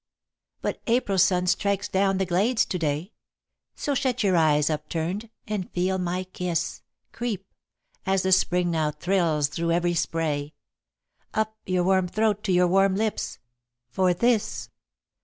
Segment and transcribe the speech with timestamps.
[0.63, 3.13] "But April's sun strikes down the glades to day;
[3.75, 6.81] So shut your eyes upturned, and feel my kiss
[7.11, 7.45] Creep,
[8.03, 10.55] as the Spring now thrills through every spray,
[11.35, 13.37] Up your warm throat to your warm lips:
[13.91, 14.71] for this"